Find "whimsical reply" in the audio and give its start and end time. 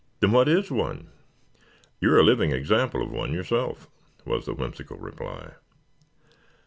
4.55-5.51